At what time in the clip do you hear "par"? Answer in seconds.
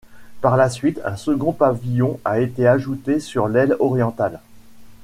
0.41-0.57